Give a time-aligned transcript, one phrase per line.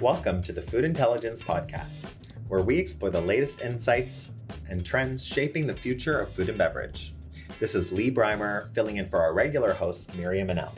[0.00, 2.12] Welcome to the Food Intelligence Podcast,
[2.46, 4.30] where we explore the latest insights
[4.68, 7.14] and trends shaping the future of food and beverage.
[7.58, 10.70] This is Lee Breimer filling in for our regular host, Miriam Manel.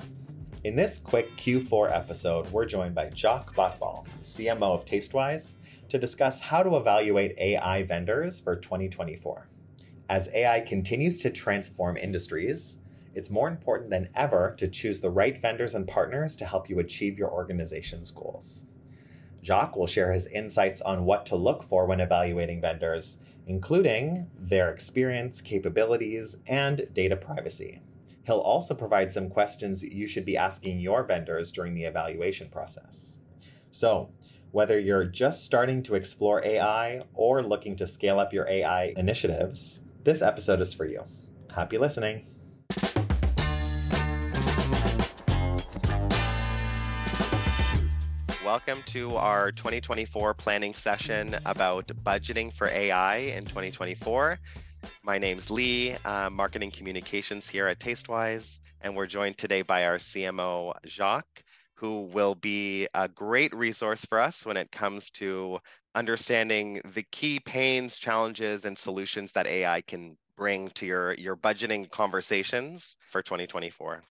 [0.65, 5.53] In this quick Q4 episode, we're joined by Jacques Botbol, CMO of Tastewise,
[5.91, 9.49] to discuss how to evaluate AI vendors for 2024.
[10.09, 12.79] As AI continues to transform industries,
[13.15, 16.79] it's more important than ever to choose the right vendors and partners to help you
[16.79, 18.65] achieve your organization's goals.
[19.43, 24.71] Jacques will share his insights on what to look for when evaluating vendors, including their
[24.71, 27.81] experience, capabilities, and data privacy.
[28.27, 33.17] He'll also provide some questions you should be asking your vendors during the evaluation process.
[33.71, 34.11] So,
[34.53, 39.81] whether you're just starting to explore AI or looking to scale up your AI initiatives,
[40.05, 41.05] this episode is for you.
[41.55, 42.27] Happy listening.
[48.51, 54.41] Welcome to our 2024 planning session about budgeting for AI in 2024.
[55.05, 59.99] My name's Lee, uh, Marketing Communications here at Tastewise, and we're joined today by our
[59.99, 65.61] CMO, Jacques, who will be a great resource for us when it comes to
[65.95, 71.89] understanding the key pains, challenges, and solutions that AI can bring to your, your budgeting
[71.89, 74.03] conversations for 2024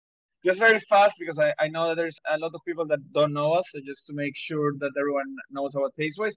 [0.45, 3.33] just very fast because I, I know that there's a lot of people that don't
[3.33, 3.65] know us.
[3.71, 6.35] So just to make sure that everyone knows about Tastewise.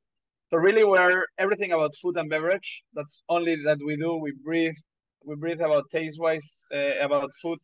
[0.50, 2.82] So really, we're everything about food and beverage.
[2.94, 4.16] That's only that we do.
[4.16, 4.76] We breathe.
[5.24, 7.58] We breathe about Tastewise, uh, about food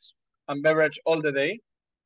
[0.48, 1.60] and beverage all the day.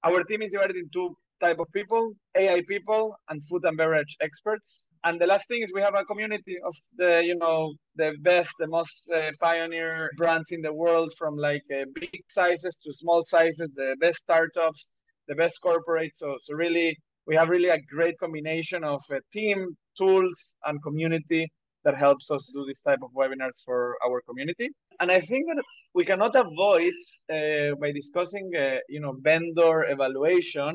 [0.05, 4.87] Our team is divided into type of people, AI people, and food and beverage experts.
[5.05, 8.51] And the last thing is we have a community of the, you know, the best,
[8.59, 13.23] the most uh, pioneer brands in the world, from like uh, big sizes to small
[13.23, 14.93] sizes, the best startups,
[15.29, 16.17] the best corporates.
[16.17, 21.51] So, so really, we have really a great combination of uh, team, tools, and community
[21.85, 24.69] that helps us do this type of webinars for our community.
[25.01, 25.63] And I think that
[25.95, 26.93] we cannot avoid
[27.29, 30.75] uh, by discussing, uh, you know, vendor evaluation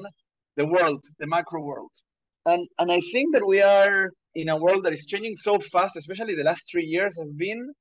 [0.58, 1.92] the world, the macro world.
[2.46, 5.96] And, and I think that we are in a world that is changing so fast,
[5.96, 7.72] especially the last three years has been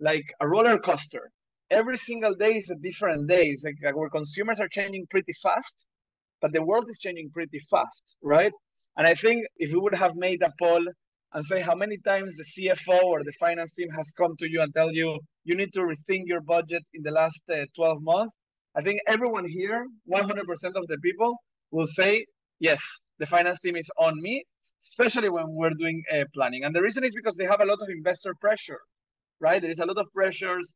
[0.00, 1.30] like a roller coaster.
[1.70, 3.48] Every single day is a different day.
[3.48, 5.76] It's like our consumers are changing pretty fast,
[6.40, 8.52] but the world is changing pretty fast, right?
[8.96, 10.84] And I think if we would have made a poll
[11.32, 14.62] and say how many times the CFO or the finance team has come to you
[14.62, 18.34] and tell you you need to rethink your budget in the last uh, 12 months,
[18.76, 20.30] I think everyone here, 100%
[20.76, 21.36] of the people,
[21.74, 22.24] will say,
[22.60, 22.80] yes,
[23.18, 24.44] the finance team is on me,
[24.88, 26.62] especially when we're doing uh, planning.
[26.64, 28.80] And the reason is because they have a lot of investor pressure,
[29.40, 29.60] right?
[29.60, 30.66] There is a lot of pressures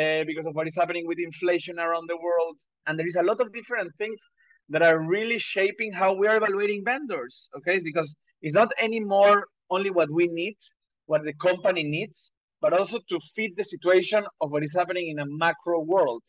[0.00, 2.56] uh, because of what is happening with inflation around the world.
[2.86, 4.20] And there is a lot of different things
[4.68, 7.80] that are really shaping how we are evaluating vendors, okay?
[7.82, 10.56] Because it's not anymore only what we need,
[11.06, 12.30] what the company needs,
[12.62, 16.22] but also to fit the situation of what is happening in a macro world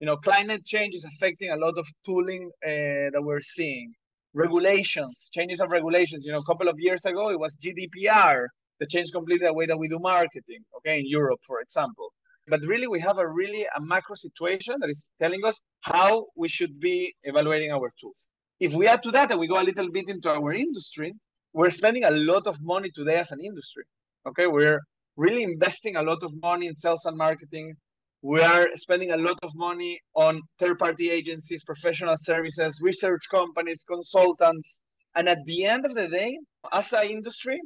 [0.00, 3.92] you know, climate change is affecting a lot of tooling uh, that we're seeing.
[4.34, 6.24] Regulations, changes of regulations.
[6.24, 8.46] You know, a couple of years ago, it was GDPR
[8.78, 12.12] that changed completely the way that we do marketing, okay, in Europe, for example.
[12.46, 16.48] But really, we have a really a macro situation that is telling us how we
[16.48, 18.28] should be evaluating our tools.
[18.60, 21.14] If we add to that and we go a little bit into our industry,
[21.52, 23.84] we're spending a lot of money today as an industry.
[24.26, 24.80] Okay, we're
[25.16, 27.74] really investing a lot of money in sales and marketing,
[28.22, 33.84] we are spending a lot of money on third party agencies, professional services, research companies,
[33.88, 34.80] consultants.
[35.14, 36.36] And at the end of the day,
[36.72, 37.60] as an industry,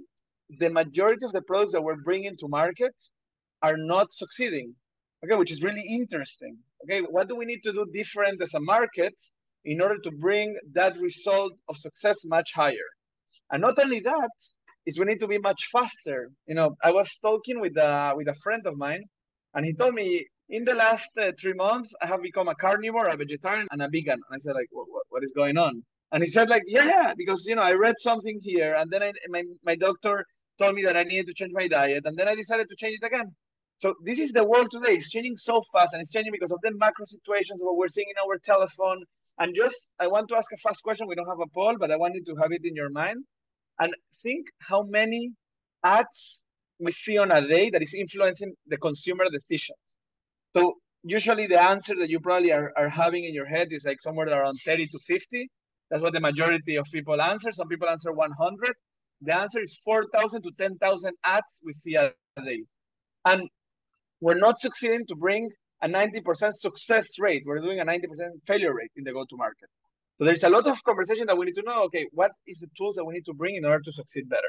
[0.59, 2.95] the majority of the products that we're bringing to market
[3.63, 4.75] are not succeeding.
[5.25, 6.59] Okay, which is really interesting.
[6.85, 9.15] Okay, what do we need to do different as a market
[9.65, 12.89] in order to bring that result of success much higher?
[13.51, 14.31] And not only that,
[14.85, 16.31] is we need to be much faster.
[16.47, 19.05] You know, I was talking with a with a friend of mine,
[19.55, 23.09] and he told me in the last uh, three months, I have become a carnivore,
[23.09, 24.21] a vegetarian, and a vegan.
[24.29, 25.83] And I said, like, what, what, what is going on?
[26.13, 29.03] And he said, like, yeah, yeah, because you know, I read something here, and then
[29.03, 30.27] I, my my doctor
[30.59, 32.99] told me that I needed to change my diet, and then I decided to change
[33.01, 33.35] it again.
[33.79, 34.95] So this is the world today.
[34.95, 38.09] It's changing so fast, and it's changing because of the macro situations what we're seeing
[38.11, 39.03] in our telephone.
[39.39, 41.09] And just, I want to ask a fast question.
[41.09, 43.25] We don't have a poll, but I wanted to have it in your mind.
[43.81, 45.33] And think how many
[45.83, 46.43] ads
[46.79, 49.82] we see on a day that is influencing the consumer decisions.
[50.55, 54.01] So usually the answer that you probably are, are having in your head is like
[54.03, 55.49] somewhere around 30 to 50.
[55.91, 57.53] That's what the majority of people answer.
[57.53, 58.75] Some people answer 100.
[59.23, 62.13] The answer is 4,000 to 10,000 ads we see a
[62.45, 62.63] day.
[63.25, 63.49] And
[64.21, 65.49] we're not succeeding to bring
[65.83, 67.43] a 90% success rate.
[67.45, 68.01] We're doing a 90%
[68.47, 69.69] failure rate in the go-to market.
[70.19, 71.83] So there's a lot of conversation that we need to know.
[71.85, 74.47] Okay, what is the tools that we need to bring in order to succeed better?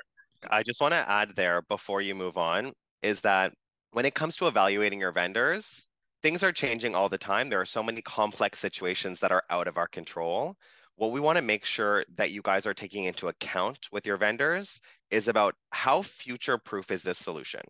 [0.50, 2.72] I just want to add there before you move on
[3.02, 3.54] is that
[3.92, 5.88] when it comes to evaluating your vendors,
[6.24, 7.50] things are changing all the time.
[7.50, 10.56] There are so many complex situations that are out of our control.
[10.96, 14.16] What we want to make sure that you guys are taking into account with your
[14.16, 14.80] vendors
[15.12, 17.62] is about how future proof is this solution?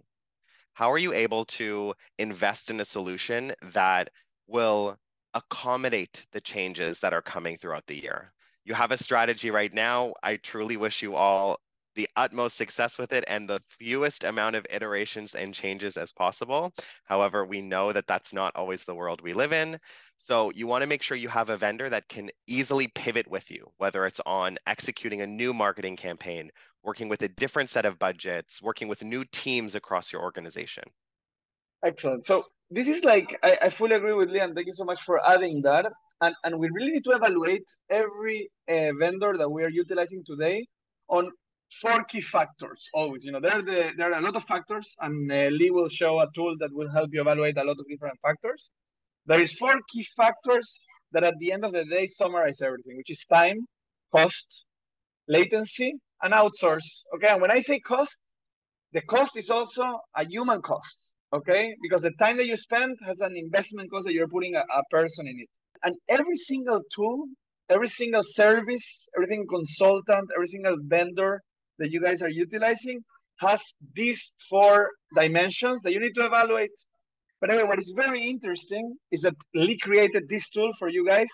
[0.73, 4.09] How are you able to invest in a solution that
[4.47, 4.97] will
[5.33, 8.33] accommodate the changes that are coming throughout the year?
[8.65, 10.13] You have a strategy right now.
[10.21, 11.59] I truly wish you all
[11.95, 16.74] the utmost success with it and the fewest amount of iterations and changes as possible.
[17.06, 19.80] However, we know that that's not always the world we live in.
[20.18, 23.51] So you want to make sure you have a vendor that can easily pivot with
[23.51, 26.50] you, whether it's on executing a new marketing campaign,
[26.84, 30.84] working with a different set of budgets, working with new teams across your organization.
[31.86, 32.25] Excellent.
[32.25, 34.56] So this is like, I, I fully agree with Liam.
[34.56, 35.86] Thank you so much for adding that.
[36.22, 40.66] And, and we really need to evaluate every uh, vendor that we are utilizing today
[41.10, 41.30] on
[41.81, 44.88] four key factors always you know there are the there are a lot of factors
[45.00, 47.88] and uh, lee will show a tool that will help you evaluate a lot of
[47.88, 48.72] different factors.
[49.25, 50.68] There is four key factors
[51.14, 53.66] that at the end of the day summarize everything which is time
[54.16, 54.66] cost
[55.28, 57.28] latency and outsource okay?
[57.30, 58.18] And when i say cost
[58.92, 61.75] the cost is also a human cost okay?
[61.81, 64.84] Because the time that you spend has an investment cost that you're putting a, a
[64.92, 65.50] person in it.
[65.84, 67.28] And every single tool
[67.70, 71.42] every single service, every single consultant, every single vendor
[71.80, 73.02] that you guys are utilizing
[73.40, 73.62] has
[73.96, 76.72] these four dimensions that you need to evaluate.
[77.42, 81.28] But anyway, what is very interesting is that Lee created this tool for you guys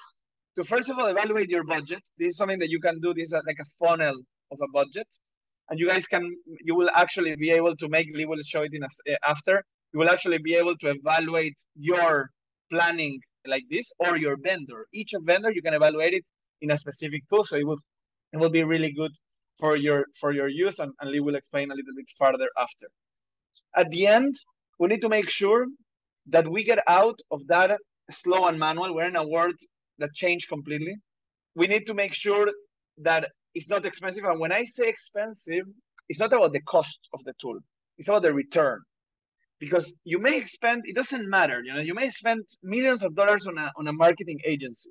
[0.57, 2.01] to first of all evaluate your budget.
[2.17, 3.13] This is something that you can do.
[3.13, 4.15] This is like a funnel
[4.51, 5.07] of a budget,
[5.69, 6.23] and you guys can
[6.61, 8.07] you will actually be able to make.
[8.15, 9.63] Lee will show it in a, eh, after.
[9.93, 12.29] You will actually be able to evaluate your
[12.71, 14.85] planning like this or your vendor.
[14.93, 16.23] Each vendor you can evaluate it
[16.61, 17.79] in a specific tool, so it will
[18.33, 19.11] it will be really good
[19.59, 22.87] for your for your use, and, and Lee will explain a little bit further after.
[23.75, 24.35] At the end,
[24.79, 25.65] we need to make sure
[26.27, 27.79] that we get out of that
[28.11, 28.95] slow and manual.
[28.95, 29.55] We're in a world
[29.99, 30.95] that changed completely.
[31.55, 32.47] We need to make sure
[32.99, 34.23] that it's not expensive.
[34.23, 35.65] And when I say expensive,
[36.07, 37.59] it's not about the cost of the tool.
[37.97, 38.79] It's about the return.
[39.59, 43.45] Because you may spend, it doesn't matter, you know, you may spend millions of dollars
[43.45, 44.89] on a on a marketing agency.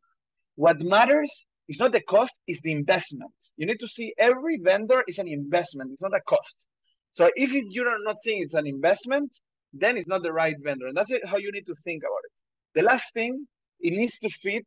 [0.57, 1.33] What matters
[1.69, 3.33] it's not the cost, it's the investment.
[3.57, 6.67] You need to see every vendor is an investment, it's not a cost.
[7.13, 9.31] So if you're not seeing it's an investment,
[9.73, 10.87] then it's not the right vendor.
[10.87, 12.33] And that's how you need to think about it.
[12.75, 13.47] The last thing,
[13.81, 14.67] it needs to fit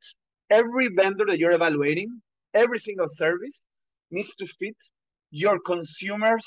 [0.49, 2.21] every vendor that you're evaluating,
[2.53, 3.65] every single service
[4.11, 4.75] needs to fit
[5.31, 6.45] your consumer's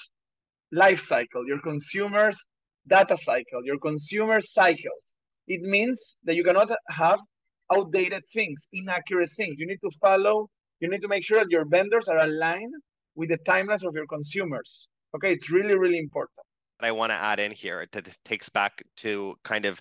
[0.72, 2.38] life cycle, your consumer's
[2.86, 5.04] data cycle, your consumer cycles.
[5.46, 7.20] It means that you cannot have
[7.72, 9.56] outdated things, inaccurate things.
[9.58, 10.48] You need to follow,
[10.80, 12.74] you need to make sure that your vendors are aligned
[13.14, 14.88] with the timelines of your consumers.
[15.14, 16.38] Okay, it's really, really important.
[16.80, 19.80] I want to add in here that takes back to kind of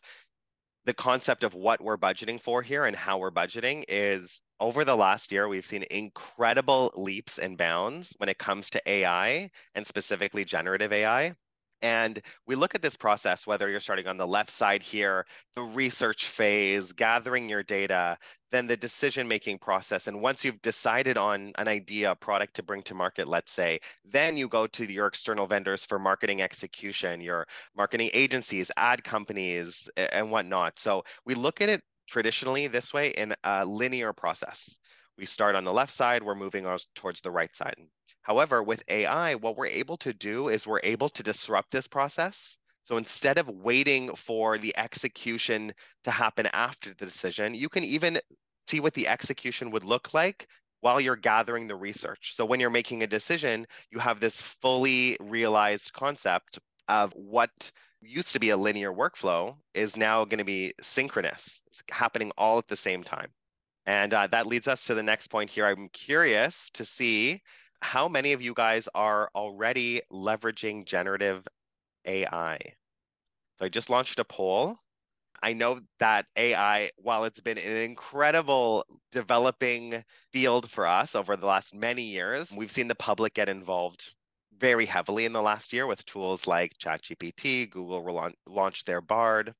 [0.85, 4.95] the concept of what we're budgeting for here and how we're budgeting is over the
[4.95, 10.45] last year, we've seen incredible leaps and bounds when it comes to AI and specifically
[10.45, 11.33] generative AI.
[11.83, 15.61] And we look at this process, whether you're starting on the left side here, the
[15.61, 18.17] research phase, gathering your data,
[18.51, 20.07] then the decision making process.
[20.07, 23.81] And once you've decided on an idea, a product to bring to market, let's say,
[24.05, 29.89] then you go to your external vendors for marketing execution, your marketing agencies, ad companies,
[29.97, 30.79] and whatnot.
[30.79, 34.77] So we look at it traditionally this way in a linear process.
[35.17, 37.75] We start on the left side, we're moving towards the right side.
[38.23, 42.57] However, with AI, what we're able to do is we're able to disrupt this process.
[42.83, 48.19] So instead of waiting for the execution to happen after the decision, you can even
[48.67, 50.47] see what the execution would look like
[50.81, 52.33] while you're gathering the research.
[52.35, 58.33] So when you're making a decision, you have this fully realized concept of what used
[58.33, 61.61] to be a linear workflow is now going to be synchronous.
[61.67, 63.31] It's happening all at the same time.
[63.85, 65.65] And uh, that leads us to the next point here.
[65.65, 67.41] I'm curious to see
[67.83, 71.47] how many of you guys are already leveraging generative
[72.05, 72.57] AI?
[73.59, 74.77] So I just launched a poll.
[75.41, 81.45] I know that AI, while it's been an incredible developing field for us over the
[81.45, 84.13] last many years, we've seen the public get involved
[84.57, 89.53] very heavily in the last year with tools like ChatGPT, Google launched their Bard.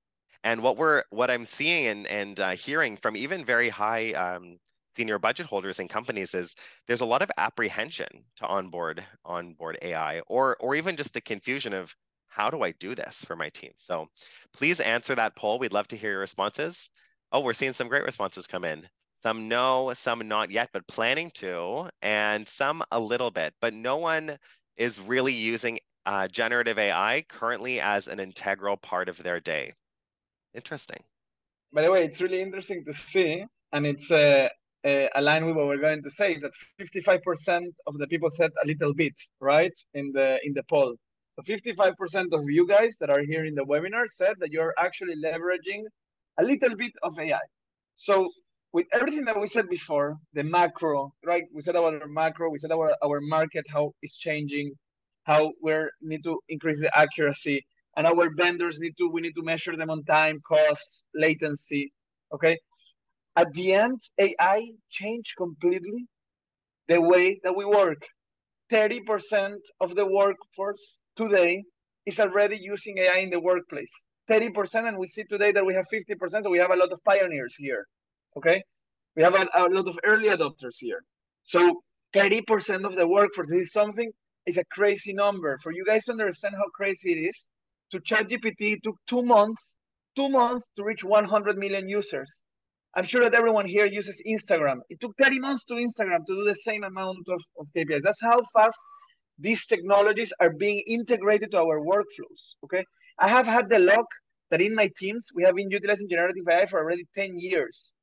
[0.46, 4.60] And what we're what I'm seeing and, and uh, hearing from even very high um,
[4.96, 6.56] senior budget holders and companies is
[6.88, 11.74] there's a lot of apprehension to onboard onboard AI or or even just the confusion
[11.74, 11.96] of
[12.28, 13.74] how do I do this for my team?
[13.78, 14.08] So
[14.54, 15.60] please answer that poll.
[15.60, 16.90] We'd love to hear your responses.
[17.32, 18.88] Oh, we're seeing some great responses come in.
[19.14, 23.54] Some no, some not yet, but planning to, and some a little bit.
[23.62, 24.38] But no one
[24.78, 29.74] is really using uh, generative AI currently as an integral part of their day.
[30.54, 31.04] Interesting.
[31.72, 34.50] By the way, it's really interesting to see, and it's uh,
[34.86, 38.52] uh, aligned with what we're going to say, is that 55% of the people said
[38.64, 40.96] a little bit, right, in the in the poll.
[41.36, 45.16] So 55% of you guys that are here in the webinar said that you're actually
[45.16, 45.84] leveraging
[46.40, 47.40] a little bit of AI.
[47.96, 48.30] So
[48.72, 51.44] with everything that we said before, the macro, right?
[51.54, 54.74] We said about our macro, we said about our market, how it's changing,
[55.24, 59.44] how we need to increase the accuracy, and our vendors need to, we need to
[59.44, 61.92] measure them on time, costs, latency,
[62.34, 62.58] okay?
[63.36, 66.06] At the end, AI changed completely
[66.88, 68.02] the way that we work.
[68.72, 71.64] 30% of the workforce today
[72.06, 73.92] is already using AI in the workplace.
[74.30, 77.00] 30%, and we see today that we have 50%, so we have a lot of
[77.04, 77.86] pioneers here,
[78.38, 78.64] okay?
[79.16, 81.04] We have a, a lot of early adopters here.
[81.44, 81.82] So
[82.16, 84.12] 30% of the workforce is something,
[84.46, 85.58] is a crazy number.
[85.62, 87.52] For you guys to understand how crazy it is,
[87.92, 89.76] to ChatGPT took two months,
[90.16, 92.42] two months to reach 100 million users.
[92.96, 94.82] I'm sure that everyone here uses Instagram.
[94.90, 98.04] It took 30 months to Instagram to do the same amount of, of KPIs.
[98.04, 98.78] That's how fast
[99.40, 102.56] these technologies are being integrated to our workflows.
[102.64, 102.86] Okay.
[103.20, 104.06] I have had the luck
[104.52, 107.94] that in my teams, we have been utilizing generative AI for already 10 years.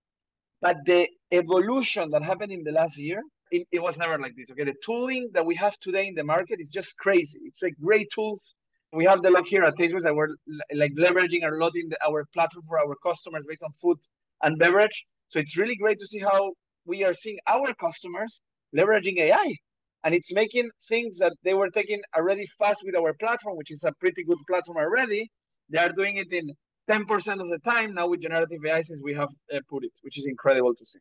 [0.61, 4.50] But the evolution that happened in the last year, it, it was never like this.
[4.50, 4.64] Okay.
[4.64, 7.38] The tooling that we have today in the market is just crazy.
[7.44, 8.54] It's like great tools.
[8.92, 10.35] We have the luck here at Tastewise that we're
[10.75, 13.99] like leveraging a lot in the, our platform for our customers based on food
[14.42, 15.06] and beverage.
[15.28, 16.52] So it's really great to see how
[16.85, 18.42] we are seeing our customers
[18.76, 19.54] leveraging AI
[20.04, 23.85] and it's making things that they were taking already fast with our platform, which is
[23.85, 25.30] a pretty good platform already.
[25.68, 26.50] They are doing it in
[26.90, 27.04] 10%
[27.40, 30.26] of the time now with generative AI since we have uh, put it, which is
[30.26, 30.99] incredible to see.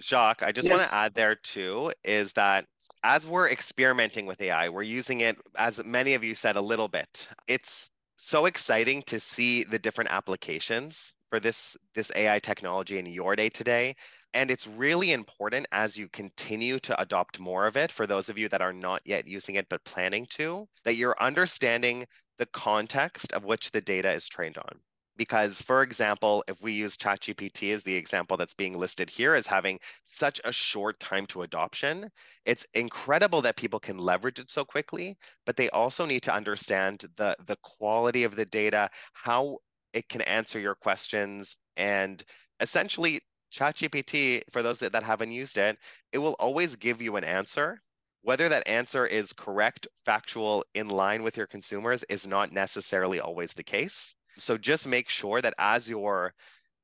[0.00, 0.76] Jacques, I just yes.
[0.76, 2.64] want to add there too is that
[3.04, 6.88] as we're experimenting with AI, we're using it, as many of you said, a little
[6.88, 7.28] bit.
[7.46, 13.34] It's so exciting to see the different applications for this this AI technology in your
[13.34, 13.96] day today
[14.34, 18.38] and it's really important as you continue to adopt more of it, for those of
[18.38, 22.04] you that are not yet using it but planning to, that you're understanding
[22.38, 24.78] the context of which the data is trained on.
[25.16, 29.46] Because, for example, if we use ChatGPT as the example that's being listed here as
[29.46, 32.10] having such a short time to adoption,
[32.44, 37.04] it's incredible that people can leverage it so quickly, but they also need to understand
[37.16, 39.58] the, the quality of the data, how
[39.94, 42.22] it can answer your questions, and
[42.60, 43.20] essentially
[43.54, 45.78] ChatGPT, for those that, that haven't used it,
[46.12, 47.80] it will always give you an answer.
[48.22, 53.52] Whether that answer is correct, factual, in line with your consumers is not necessarily always
[53.52, 54.16] the case.
[54.38, 56.34] So just make sure that as you're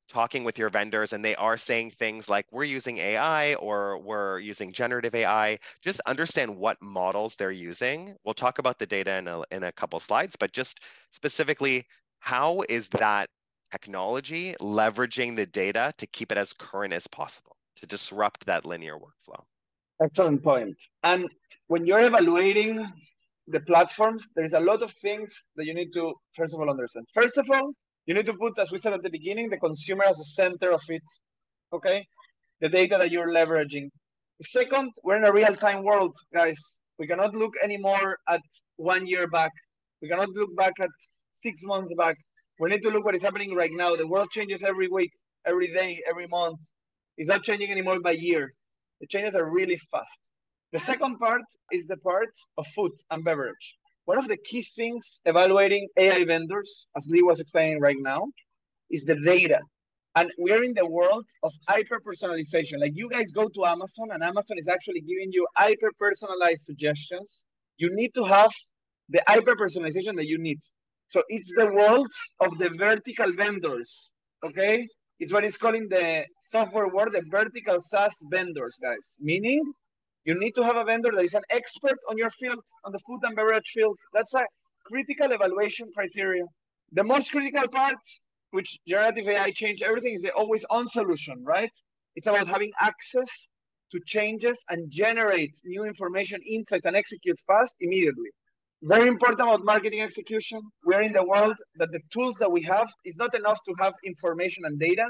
[0.09, 4.39] talking with your vendors and they are saying things like we're using AI or we're
[4.39, 8.15] using generative AI, just understand what models they're using.
[8.25, 11.87] We'll talk about the data in a, in a couple slides, but just specifically,
[12.21, 13.29] how is that
[13.73, 18.97] technology, leveraging the data to keep it as current as possible, to disrupt that linear
[18.97, 19.43] workflow.
[20.03, 20.77] Excellent point.
[21.03, 21.29] And
[21.67, 22.87] when you're evaluating
[23.49, 27.07] the platforms, there's a lot of things that you need to, first of all, understand.
[27.13, 27.73] First of all,
[28.07, 30.73] you need to put, as we said at the beginning, the consumer as the center
[30.73, 31.03] of it,
[31.73, 32.05] okay?
[32.61, 33.89] The data that you're leveraging.
[34.43, 36.59] Second, we're in a real-time world, guys.
[36.99, 38.41] We cannot look anymore at
[38.77, 39.53] one year back.
[40.01, 40.91] We cannot look back at
[41.43, 42.17] six months back.
[42.59, 43.97] We need to look what is happening right now.
[43.97, 45.13] The world changes every week,
[45.47, 46.61] every day, every month.
[47.17, 48.53] It's not changing anymore by year.
[49.01, 50.21] The changes are really fast.
[50.73, 51.43] The second part
[51.73, 53.77] is the part of food and beverage.
[54.05, 58.27] One of the key things evaluating AI vendors, as Lee was explaining right now,
[58.91, 59.61] is the data.
[60.17, 62.81] And we're in the world of hyper personalization.
[62.81, 67.45] Like you guys go to Amazon, and Amazon is actually giving you hyper personalized suggestions.
[67.79, 68.51] You need to have
[69.09, 70.61] the hyper personalization that you need.
[71.11, 74.13] So it's the world of the vertical vendors,
[74.45, 74.87] okay?
[75.19, 79.17] It's what it's calling the software world, the vertical SaaS vendors, guys.
[79.19, 79.61] Meaning
[80.25, 83.01] you need to have a vendor that is an expert on your field, on the
[83.01, 83.99] food and beverage field.
[84.13, 84.45] That's a
[84.87, 86.45] critical evaluation criteria.
[86.93, 87.99] The most critical part,
[88.53, 91.73] which generative AI changed everything, is the always on solution, right?
[92.15, 93.29] It's about having access
[93.91, 98.31] to changes and generate new information, insights, and execute fast immediately
[98.83, 100.61] very important about marketing execution.
[100.85, 103.93] We're in the world that the tools that we have is not enough to have
[104.05, 105.05] information and data.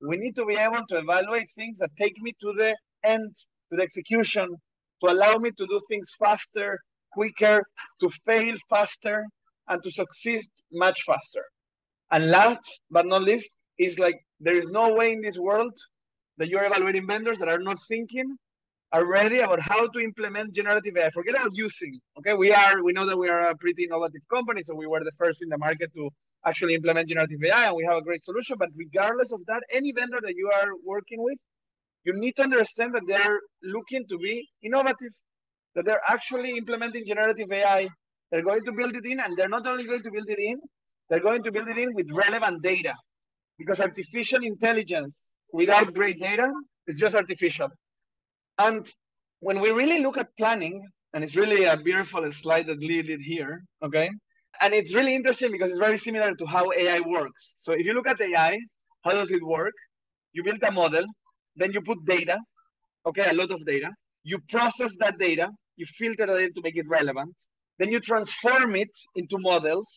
[0.00, 3.34] We need to be able to evaluate things that take me to the end,
[3.70, 4.48] to the execution,
[5.02, 6.78] to allow me to do things faster,
[7.12, 7.64] quicker,
[8.00, 9.24] to fail faster,
[9.68, 11.44] and to succeed much faster.
[12.12, 12.60] And last
[12.90, 15.72] but not least, is like there is no way in this world
[16.38, 18.36] that you're evaluating vendors that are not thinking
[18.92, 21.10] already about how to implement generative AI.
[21.10, 21.98] Forget about using.
[22.18, 25.04] Okay, we are we know that we are a pretty innovative company, so we were
[25.04, 26.08] the first in the market to
[26.46, 28.56] actually implement generative AI, and we have a great solution.
[28.58, 31.38] But regardless of that, any vendor that you are working with,
[32.04, 35.12] you need to understand that they're looking to be innovative,
[35.74, 37.88] that they're actually implementing generative AI.
[38.30, 40.58] They're going to build it in, and they're not only going to build it in,
[41.08, 42.94] they're going to build it in with relevant data,
[43.58, 46.50] because artificial intelligence without great data
[46.86, 47.68] is just artificial.
[48.58, 48.90] And
[49.40, 50.84] when we really look at planning,
[51.14, 54.10] and it's really a beautiful slide that Lee did here, okay?
[54.60, 57.56] And it's really interesting because it's very similar to how AI works.
[57.60, 58.58] So if you look at AI,
[59.04, 59.74] how does it work?
[60.32, 61.04] You build a model,
[61.56, 62.38] then you put data,
[63.06, 63.90] okay, a lot of data.
[64.24, 67.34] You process that data, you filter the data to make it relevant.
[67.78, 69.88] Then you transform it into models,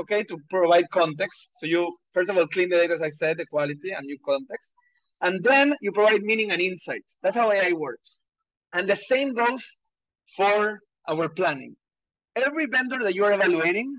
[0.00, 1.50] okay, to provide context.
[1.60, 4.18] So you, first of all, clean the data, as I said, the quality and new
[4.24, 4.74] context.
[5.20, 7.04] And then you provide meaning and insight.
[7.22, 8.20] That's how AI works.
[8.72, 9.64] And the same goes
[10.36, 11.74] for our planning.
[12.36, 13.92] Every vendor that you're evaluating,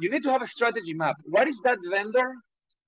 [0.00, 1.16] you need to have a strategy map.
[1.24, 2.34] What is that vendor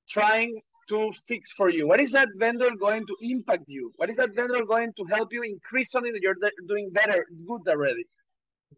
[0.08, 1.86] trying to fix for you?
[1.86, 3.92] What is that vendor going to impact you?
[3.96, 7.68] What is that vendor going to help you increase something that you're doing better, good
[7.68, 8.04] already?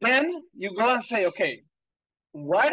[0.00, 1.62] Then you go and say, okay,
[2.33, 2.73] what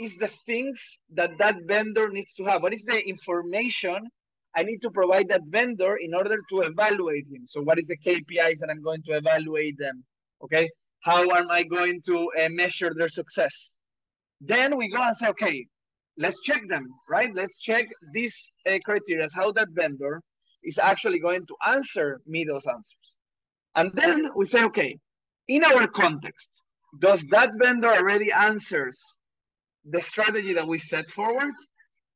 [0.00, 0.80] is the things
[1.14, 2.62] that that vendor needs to have?
[2.62, 4.08] What is the information
[4.56, 7.46] I need to provide that vendor in order to evaluate him?
[7.48, 10.02] So what is the KPIs that I'm going to evaluate them?
[10.42, 10.70] Okay,
[11.00, 13.54] how am I going to uh, measure their success?
[14.40, 15.66] Then we go and say, okay,
[16.18, 17.34] let's check them, right?
[17.34, 18.34] Let's check these
[18.68, 20.22] uh, criteria, how that vendor
[20.64, 23.16] is actually going to answer me those answers.
[23.76, 24.98] And then we say, okay,
[25.48, 26.64] in our context,
[26.98, 28.98] does that vendor already answers
[29.84, 31.52] the strategy that we set forward?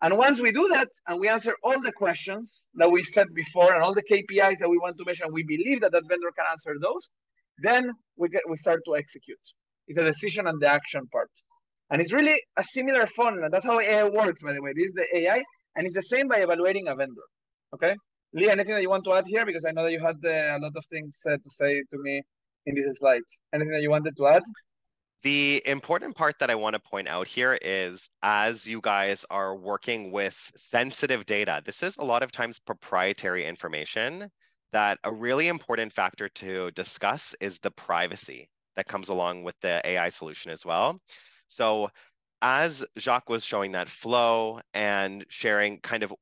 [0.03, 3.75] And once we do that and we answer all the questions that we said before
[3.75, 6.31] and all the KPIs that we want to measure, and we believe that that vendor
[6.35, 7.11] can answer those,
[7.59, 9.45] then we get we start to execute.
[9.89, 11.31] It's a decision and the action part.
[11.91, 13.49] And it's really a similar formula.
[13.51, 14.73] That's how AI works, by the way.
[14.75, 15.43] This is the AI,
[15.77, 17.29] and it's the same by evaluating a vendor.
[17.75, 17.95] Okay,
[18.33, 19.45] Lee, anything that you want to add here?
[19.45, 21.99] Because I know that you had uh, a lot of things uh, to say to
[21.99, 22.23] me
[22.67, 23.41] in these slides.
[23.53, 24.43] Anything that you wanted to add?
[25.23, 29.55] The important part that I want to point out here is as you guys are
[29.55, 34.31] working with sensitive data, this is a lot of times proprietary information
[34.73, 39.83] that a really important factor to discuss is the privacy that comes along with the
[39.85, 40.99] AI solution as well.
[41.49, 41.91] So
[42.41, 46.15] as Jacques was showing that flow and sharing kind of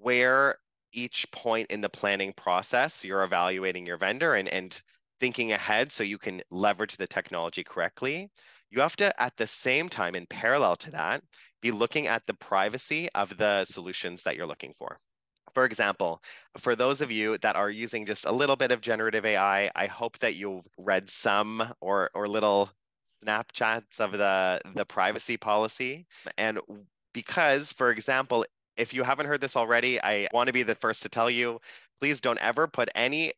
[0.00, 0.56] where
[0.92, 4.82] each point in the planning process you're evaluating your vendor and, and
[5.22, 8.28] thinking ahead so you can leverage the technology correctly,
[8.72, 11.22] you have to, at the same time, in parallel to that,
[11.60, 14.98] be looking at the privacy of the solutions that you're looking for.
[15.54, 16.20] For example,
[16.58, 19.86] for those of you that are using just a little bit of generative AI, I
[19.86, 22.68] hope that you've read some or, or little
[23.24, 26.04] Snapchats of the, the privacy policy.
[26.36, 26.58] And
[27.14, 28.44] because, for example,
[28.76, 31.60] if you haven't heard this already, I want to be the first to tell you,
[32.00, 33.32] please don't ever put any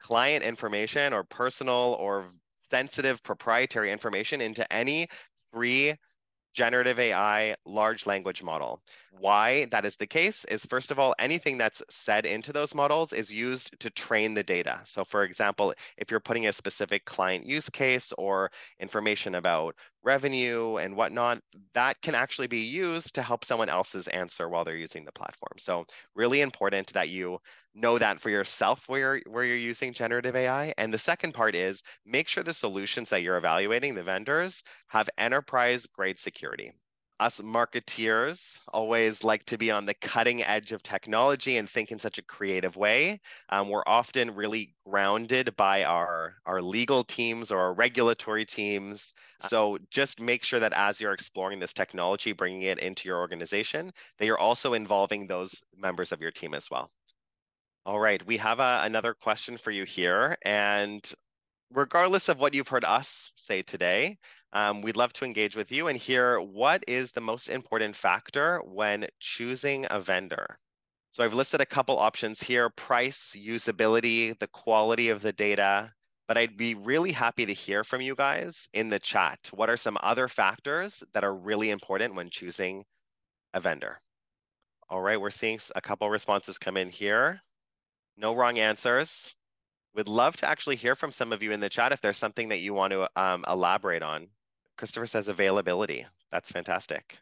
[0.00, 2.26] client information or personal or
[2.58, 5.08] sensitive proprietary information into any
[5.52, 5.94] free
[6.52, 8.82] generative AI large language model.
[9.10, 13.12] Why that is the case is first of all, anything that's said into those models
[13.12, 14.80] is used to train the data.
[14.84, 20.76] So for example, if you're putting a specific client use case or information about revenue
[20.76, 21.42] and whatnot,
[21.74, 25.52] that can actually be used to help someone else's answer while they're using the platform.
[25.58, 25.84] So
[26.14, 27.38] really important that you
[27.74, 30.74] know that for yourself where you're, where you're using generative AI.
[30.78, 35.08] And the second part is make sure the solutions that you're evaluating, the vendors, have
[35.18, 36.39] enterprise grade security
[37.20, 41.98] us marketeers always like to be on the cutting edge of technology and think in
[41.98, 43.20] such a creative way.
[43.50, 49.12] Um, we're often really grounded by our, our legal teams or our regulatory teams.
[49.40, 53.92] So just make sure that as you're exploring this technology, bringing it into your organization,
[54.18, 56.90] that you're also involving those members of your team as well.
[57.84, 60.36] All right, we have a, uh, another question for you here.
[60.42, 61.02] And
[61.72, 64.18] regardless of what you've heard us say today,
[64.52, 68.60] um, we'd love to engage with you and hear what is the most important factor
[68.64, 70.58] when choosing a vendor.
[71.10, 75.92] So I've listed a couple options here, price, usability, the quality of the data,
[76.28, 79.50] but I'd be really happy to hear from you guys in the chat.
[79.52, 82.84] What are some other factors that are really important when choosing
[83.54, 84.00] a vendor?
[84.88, 87.40] All right, we're seeing a couple responses come in here.
[88.16, 89.34] No wrong answers.
[89.94, 92.48] We'd love to actually hear from some of you in the chat if there's something
[92.48, 94.28] that you want to um, elaborate on.
[94.80, 96.06] Christopher says availability.
[96.32, 97.18] That's fantastic.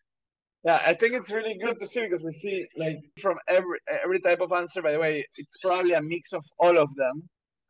[0.64, 4.20] Yeah, I think it's really good to see because we see like from every every
[4.20, 4.80] type of answer.
[4.80, 7.16] By the way, it's probably a mix of all of them.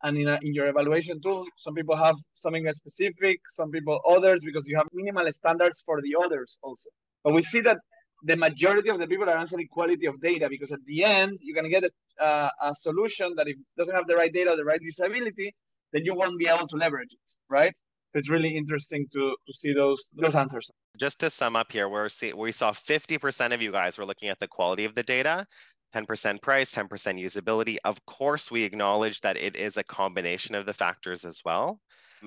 [0.03, 4.41] And in, a, in your evaluation tool, some people have something specific, some people others
[4.45, 6.89] because you have minimal standards for the others also.
[7.23, 7.79] But we see that
[8.23, 11.67] the majority of the people are answering quality of data because at the end you're
[11.67, 14.81] get a, uh, a solution that if it doesn't have the right data, the right
[14.91, 15.49] usability,
[15.93, 17.73] then you won't be able to leverage it, right?
[18.13, 20.71] It's really interesting to to see those those answers.
[20.97, 24.29] Just to sum up here, we're see, we saw 50% of you guys were looking
[24.29, 25.45] at the quality of the data,
[25.93, 27.77] 10% price, 10% usability.
[27.85, 31.79] Of course, we acknowledge that it is a combination of the factors as well.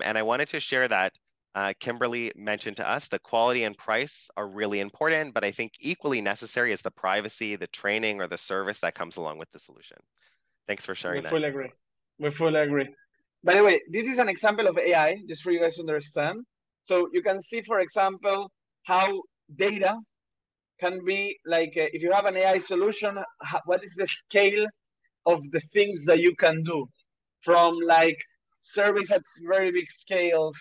[0.03, 1.12] And I wanted to share that
[1.55, 5.73] uh, Kimberly mentioned to us the quality and price are really important, but I think
[5.81, 9.59] equally necessary is the privacy, the training, or the service that comes along with the
[9.59, 9.99] solution.
[10.66, 11.33] Thanks for sharing we that.
[11.33, 11.73] We fully agree.
[12.18, 12.88] We fully agree.
[13.45, 16.41] By the way, this is an example of AI, just for you guys to understand.
[16.85, 18.51] So you can see, for example,
[18.85, 19.23] how
[19.57, 19.97] data
[20.81, 24.67] can be like, uh, if you have an AI solution, how, what is the scale
[25.27, 26.87] of the things that you can do
[27.45, 28.19] from like
[28.63, 30.57] service at very big scales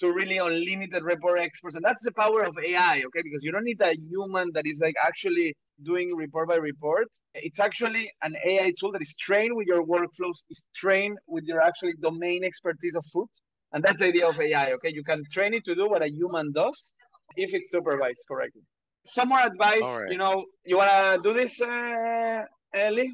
[0.00, 1.76] to really unlimited report experts.
[1.76, 3.22] And that's the power of AI, okay?
[3.22, 7.08] Because you don't need a human that is like actually doing report by report.
[7.34, 11.60] It's actually an AI tool that is trained with your workflows, is trained with your
[11.60, 13.28] actually domain expertise of food.
[13.72, 14.92] And that's the idea of AI, okay?
[14.92, 16.92] You can train it to do what a human does
[17.36, 18.62] if it's supervised correctly.
[19.06, 20.10] Some more advice, right.
[20.10, 23.12] you know, you wanna do this, uh, Ellie?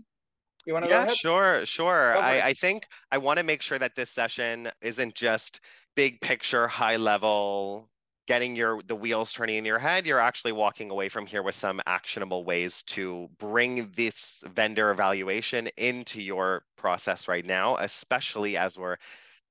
[0.67, 2.15] You want to yeah, sure, sure.
[2.15, 5.61] I, I think I want to make sure that this session isn't just
[5.97, 7.89] big picture, high level,
[8.29, 11.55] getting your the wheels turning in your head, you're actually walking away from here with
[11.55, 18.77] some actionable ways to bring this vendor evaluation into your process right now, especially as
[18.77, 18.99] we're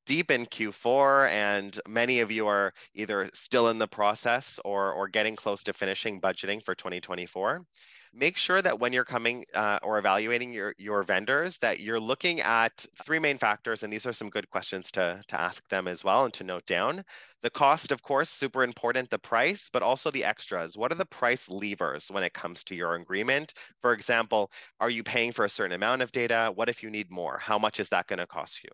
[0.05, 5.07] deep in Q4 and many of you are either still in the process or or
[5.07, 7.65] getting close to finishing budgeting for 2024
[8.13, 12.41] make sure that when you're coming uh, or evaluating your, your vendors that you're looking
[12.41, 16.03] at three main factors and these are some good questions to, to ask them as
[16.03, 17.03] well and to note down.
[17.43, 20.77] The cost of course super important the price but also the extras.
[20.77, 23.53] What are the price levers when it comes to your agreement?
[23.81, 26.51] For example are you paying for a certain amount of data?
[26.55, 27.37] What if you need more?
[27.37, 28.69] How much is that going to cost you?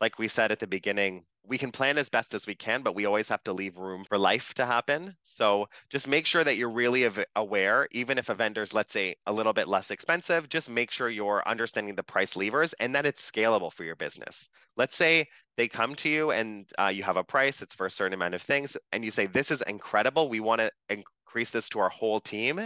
[0.00, 2.94] Like we said at the beginning, we can plan as best as we can, but
[2.94, 5.16] we always have to leave room for life to happen.
[5.24, 9.32] So just make sure that you're really aware, even if a vendor's, let's say, a
[9.32, 13.28] little bit less expensive, just make sure you're understanding the price levers and that it's
[13.30, 14.50] scalable for your business.
[14.76, 17.90] Let's say they come to you and uh, you have a price, it's for a
[17.90, 20.28] certain amount of things, and you say, This is incredible.
[20.28, 22.60] We want to increase this to our whole team.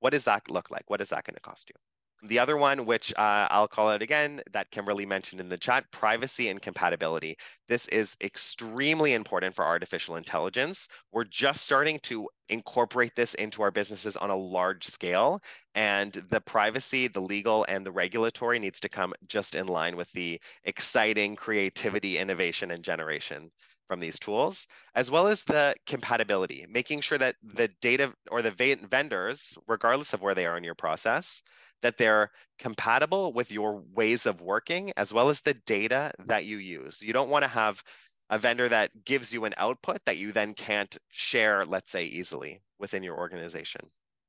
[0.00, 0.90] What does that look like?
[0.90, 1.95] What is that going to cost you?
[2.22, 5.84] The other one, which uh, I'll call it again, that Kimberly mentioned in the chat,
[5.92, 7.36] privacy and compatibility.
[7.68, 10.88] This is extremely important for artificial intelligence.
[11.12, 15.40] We're just starting to incorporate this into our businesses on a large scale.
[15.74, 20.10] And the privacy, the legal, and the regulatory needs to come just in line with
[20.12, 23.50] the exciting creativity, innovation, and generation
[23.88, 28.50] from these tools, as well as the compatibility, making sure that the data or the
[28.88, 31.42] vendors, regardless of where they are in your process,
[31.82, 36.56] that they're compatible with your ways of working as well as the data that you
[36.58, 37.02] use.
[37.02, 37.82] You don't want to have
[38.30, 42.60] a vendor that gives you an output that you then can't share, let's say, easily
[42.78, 43.82] within your organization.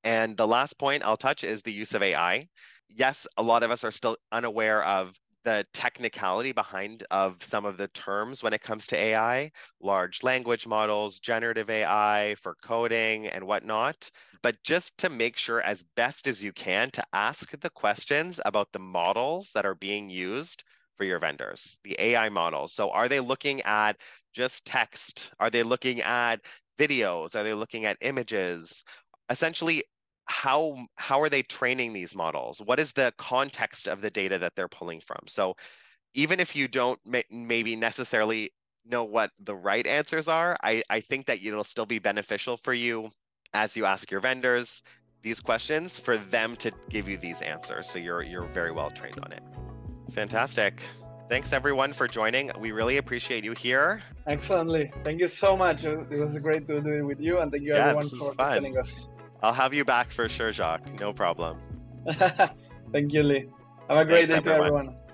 [0.04, 2.48] And the last point I'll touch is the use of AI.
[2.90, 5.14] Yes, a lot of us are still unaware of
[5.48, 10.68] the technicality behind of some of the terms when it comes to AI, large language
[10.68, 14.12] models, generative AI for coding and whatnot.
[14.44, 18.74] But just to make sure as best as you can to ask the questions about
[18.74, 20.66] the models that are being used
[20.98, 22.74] for your vendors, the AI models.
[22.74, 24.02] So are they looking at
[24.34, 25.32] just text?
[25.40, 26.42] Are they looking at
[26.78, 27.36] videos?
[27.36, 28.84] Are they looking at images?
[29.30, 29.86] Essentially,
[30.28, 32.62] how how are they training these models?
[32.62, 35.20] What is the context of the data that they're pulling from?
[35.28, 35.56] So
[36.14, 38.52] even if you don't may, maybe necessarily
[38.86, 42.74] know what the right answers are I, I think that it'll still be beneficial for
[42.74, 43.10] you
[43.54, 44.82] as you ask your vendors
[45.22, 47.90] these questions for them to give you these answers.
[47.90, 49.44] So you're you're very well trained on it.
[50.12, 50.82] Fantastic.
[51.30, 52.52] Thanks everyone for joining.
[52.60, 54.02] We really appreciate you here.
[54.28, 54.92] Excellently.
[55.04, 55.84] Thank you so much.
[55.84, 58.78] It was great to do it with you and thank you yeah, everyone for joining
[58.78, 58.92] us
[59.42, 61.00] I'll have you back for sure, Jacques.
[61.00, 61.60] No problem.
[62.92, 63.48] Thank you, Lee.
[63.90, 64.86] Have a great Thanks, day everyone.
[64.86, 65.07] to everyone.